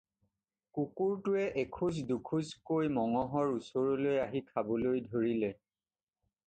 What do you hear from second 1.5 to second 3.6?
এখোজ দোখোজ কৈ মঙহৰ